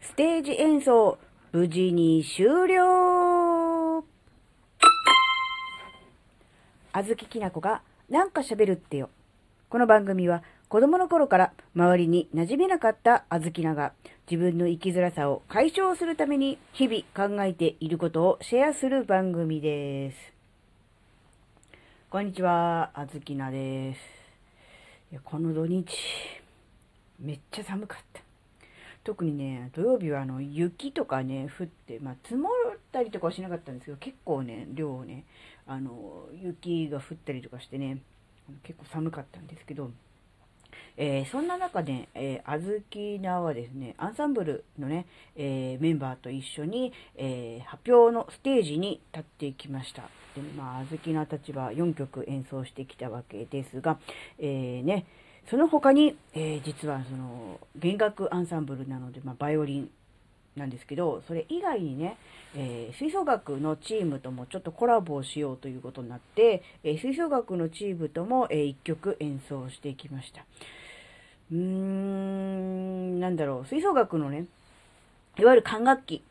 [0.00, 1.18] ステージ演奏、
[1.52, 4.02] 無事に終了
[6.92, 9.10] あずききなこがなんか喋るってよ。
[9.68, 13.92] この番組は子供の頃から周りに馴染めなかったあずきなが
[14.28, 20.16] 自分の生きづらさを解消するために日々考えていることをシェアする番組です。
[22.08, 24.00] こんにちは、あずきなです。
[25.24, 25.86] この土日、
[27.20, 28.29] めっちゃ寒かった。
[29.04, 35.24] 特にね、土曜日はあの雪とかね、降って、まあ、積もったりとかはしなかったんですけど、結構ね、量ね、
[35.66, 37.98] あの、雪が降ったりとかしてね、
[38.62, 39.90] 結構寒かったんですけど、
[40.96, 45.06] えー、そんな中で、えー、あずきなはですね、アンサンブルのね、
[45.36, 50.02] えー、メンバーと一緒に、えー、発表のステージに立ってきました。
[50.36, 53.98] で、まあ、あずきなたちは4曲演奏してきたわけですが、
[54.38, 55.06] えー、ね、
[55.48, 59.90] その他に、えー、実はその弦楽アンサンブルなので、まあ、バイオリン
[60.56, 62.16] なんですけど、それ以外にね、
[62.54, 70.44] えー、吹奏楽のチームともちょっとコラボをしようということになって、えー、吹奏楽のチームとも、えー、1曲演奏していきました。
[71.52, 74.46] うーん、なんだろう、吹奏楽のね、
[75.38, 76.22] いわゆる管楽器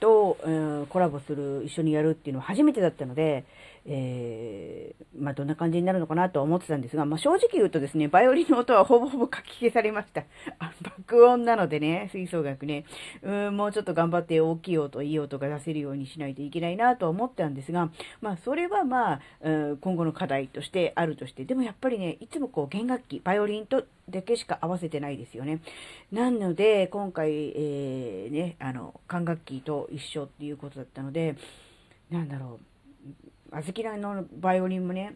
[0.00, 3.44] と、えー、コラボする、一緒にやるっていうのは初めてだったので、
[3.86, 4.77] えー、
[5.16, 10.24] まあ、どんな感じになるのかなと思ってたんですが、まあ、正直言うとですね、バイオリンの音はほぼほぼ書き消されました。
[10.58, 12.84] あ爆音なのでね、吹奏楽ね、
[13.22, 19.20] うん、もうちょっと頑張って大きい音、いい音が出せるようにしないといけないなと思ったんですが、まあ、それはまあ、
[19.80, 25.60] 今後の課題としてあるとして、でもやっぱりね、いつもこう、弦楽器、バイオリンとだけしか合わせてないですよね。
[26.12, 31.36] なので、今回、えー、ね、あの、管楽器と一緒っていうことだったので、
[32.10, 32.68] なんだろう、
[33.50, 35.14] あずきらのバイオリンもね、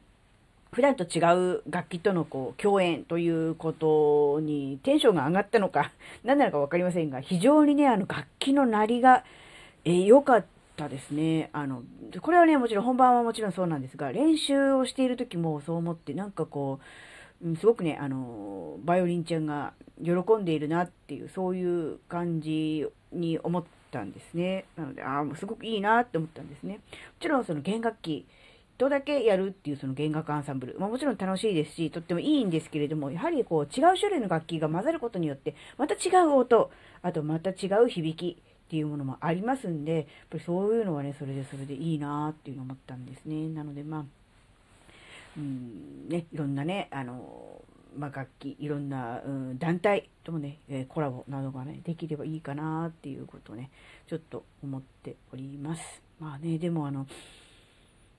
[0.73, 1.21] 普段と違
[1.57, 5.93] う楽器とのこう共演ということにテンションが上がったのか、
[6.25, 9.25] 何なのか分かりませんが、非常にね、あの楽器の鳴りが
[9.85, 10.45] 良、かっ
[10.77, 11.51] たですね。
[11.53, 11.83] あの、
[12.23, 16.81] これはね、もちろん本番はもちろんそうなんですが、練習をしている時もそう思って、なんかこ
[17.45, 24.65] う、すごくね、あの、バイオリンちゃんが喜んでいるなっていう、そういう感じに思って、たんですね。
[24.77, 26.75] なので、ああ、もうすごくいいなって思ったんですね。
[26.75, 26.81] も
[27.21, 28.27] ちろんその弦楽器
[28.79, 36.71] とだけやるっていうその弦楽アンサンブル、まあ、もちろん楽しいですし、とってもいいんですけれども、やはりこう違う種類の楽器が混ざることによって、また違う音、
[37.03, 43.49] あとまた違う響きっていうものもありますんで、やっぱりそういうのはね、それでそれでいいなっていうのを思ったんですね。
[43.49, 44.05] なのでまあ、
[45.37, 47.61] うんね、いろんなね、あの、
[47.97, 53.71] まあ、楽器、いろんな、うん、団体ともね、え、コラボなどがね、できればいいかなっていうことをね、
[54.07, 56.03] ちょっと思っております。
[56.21, 57.07] まあね、でもあの、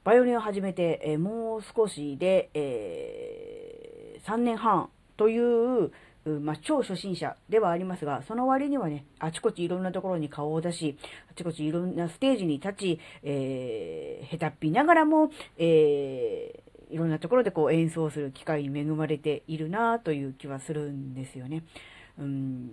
[0.04, 5.92] バイオリンを始めて、え、もう少しで、えー、3年半という、
[6.26, 10.98] まあ、超初心者ではありますが、その割にはね、あちこちいろんなところに顔を出し、
[11.30, 16.62] あちこちいろんなステージに立ち、えー、下手っぴながらも、えー、
[16.94, 21.64] いろんなところでこう演奏する機会に恵まれているなという気はするんですよね。
[22.20, 22.70] うん。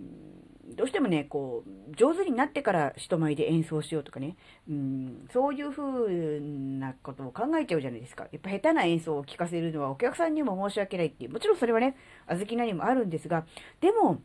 [0.75, 4.35] どうしてもね、こう、上手になってから人前で演奏しようとかね、
[4.69, 8.27] うん、そういう風なことを考えちゃうじゃないですか。
[8.31, 13.45] やっぱ下手な演奏を聴かせるのはお客さんにも申し訳ないっていう、もちろんそれはね、あずきなにもあるんですが、
[13.79, 14.21] でも、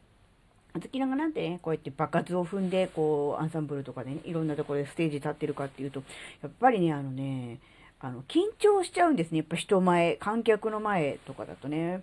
[0.75, 6.03] あずきながなんてね、こうやって爆発を踏んで、こう、アンサンブルとかでね、いろんなところでステージ立ってるかっていうと、
[6.43, 7.59] やっぱりね、あのね、
[8.01, 9.39] あの、緊張しちゃうんですね。
[9.39, 12.03] やっぱ人前、観客の前とかだとね。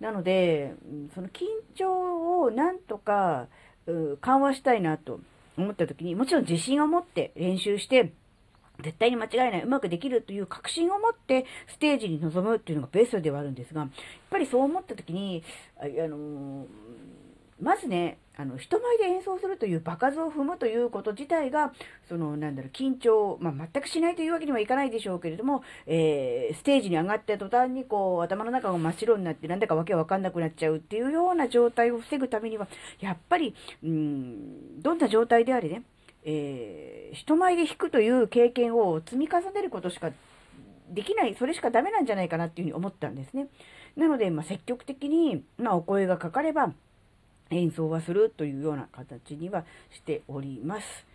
[0.00, 0.74] なので、
[1.14, 3.46] その緊張をなんとか
[4.20, 5.20] 緩和したいなと
[5.56, 8.12] 思った時に、もちろん自信を持って練習して、
[8.82, 13.90] 絶対に間違いない、うまくできるという確信を持ってステージに臨むっていうのがベストではあるんですが、やっ
[14.28, 15.42] ぱりそう思った時に、
[15.78, 16.66] あの
[17.60, 21.72] まずね、あの、人前で演奏するという場数を踏むということ自体が、
[22.06, 32.68] その、なんだろう、緊張、まあ、全くしないというわけにはいかないでしょうけれども、えー、ステージに上がった途端に、こう、頭の中が真っ白になって、なんだかわけわかんなくなっちゃうっていうような状態を防ぐためには、
[33.00, 35.82] やっぱり、うん、どんな状態であれね、
[36.24, 40.10] えー、人前で弾くという経験を積み重ねることしか
[40.90, 43.48] できない、それしかダメなんじゃないかなっていうふうに思ったんですね。
[43.96, 46.74] なので、まあ、積極的に、まあ、お声がかかれば、
[47.50, 51.06] 演奏はするというような形にはしております。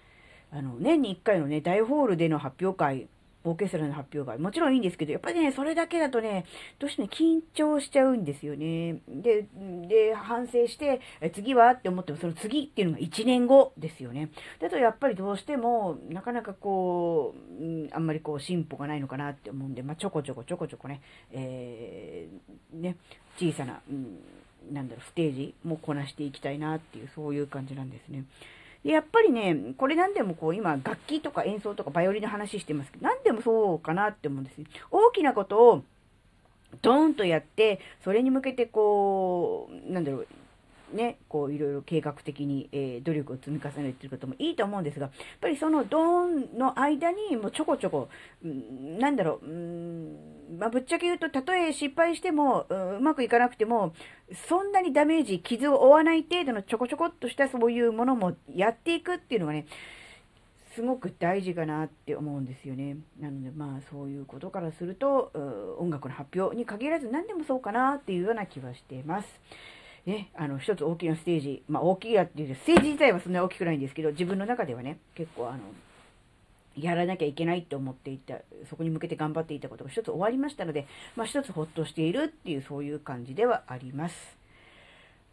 [0.52, 3.08] あの、年に1回のね、大ホールでの発表会、
[3.44, 6.46] オーケストラの発表会、もちろんいいんですけど、やっぱりね、それだけだとね、
[6.78, 9.02] どうしても緊張しちゃうんですよね。
[9.08, 9.48] で、
[9.88, 11.02] で、反省して、
[11.34, 14.30] 次はって思っても、その次っていうのが1年後ですよね。
[14.60, 21.02] だとやっぱりどうしても、なかなかこう、あんまりこう進歩がないのかなって思うんで、まあ、ちょこちょこちょこちょこね、
[21.32, 22.98] えー、ね、
[23.38, 24.20] 小さな、うん
[24.72, 28.24] なんだろう、ステージもこなしていきたいなっていう、そういう感じなんですね。
[28.84, 34.66] でやっぱりね、これ何でもこう、今、楽器とか演奏とかバイオリンの話してますけど、何でもそうかなって思うんですよ。
[34.90, 35.84] 大きなことを、
[36.82, 40.28] ドーンとやって、それに向けてこう、なんだろう、
[40.94, 48.10] ね、こういろいろ計画的に、えー、努力を積み重ねていることもいいと思うんですが、やっぱりそのドーンの間にもうちょこちょこ、
[48.46, 50.18] んなんだろう、うん
[50.58, 53.94] まあ、ぶっちゃけ言うと、たとえ失敗してもう、うまくいかなくても、
[54.48, 59.66] そんなにダメージ、傷を負わない程度のちょこちょこっとしたそういうものもやっていくっていうのがね、
[60.76, 62.98] すごく大事かなって思うんですよね。
[63.20, 65.32] なのでまあそういうことからすると、
[65.80, 69.28] 音楽の発表に限らず何でもそうかなっていうような気はしています。
[70.06, 75.60] ね、あの、一つ大きなステージ、まあ大きいやっていう、ステージ自体はそんなに大きくないんですけど、自分の中ではね、結構あの、
[76.78, 78.36] やらなきゃいけないって思っていた、
[78.70, 84.42] そこに向けて頑張っていたことが一つ終わりましたので、まあ一つほっとしているっていう、そういう感じではあります。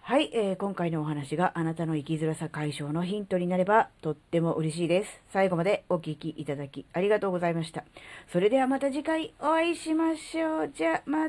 [0.09, 5.21] はい、えー、今回のお話があなたの生きづらさ解消のヒントになればとっても嬉しいです。
[5.35, 7.85] 最後までお聴きいただきありがとうございました。
[8.33, 10.71] それではまた次回お会いしましょう。
[10.75, 11.29] じゃ、ま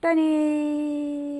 [0.00, 1.35] たね。